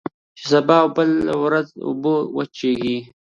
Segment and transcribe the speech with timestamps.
[0.37, 2.97] چي سبا او بله ورځ اوبه وچیږي